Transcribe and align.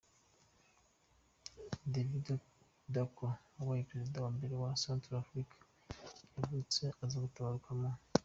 David 1.93 2.25
Dacko 2.93 3.27
wabaye 3.57 3.87
perezida 3.89 4.17
wa 4.23 4.31
mbere 4.37 4.53
wa 4.63 4.71
Centrafrika 4.83 5.55
nibwo 6.23 6.37
yavutse, 6.43 6.83
aza 7.05 7.17
gutabaruka 7.25 7.69
mu. 7.79 7.89